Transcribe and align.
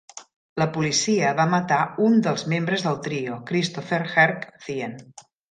La 0.59 0.65
policia 0.77 1.33
va 1.39 1.45
matar 1.51 1.77
un 2.07 2.15
dels 2.29 2.47
membres 2.55 2.87
del 2.87 2.99
trio, 3.09 3.37
Christopher 3.53 4.01
"Herc" 4.17 4.51
Thien. 4.67 4.99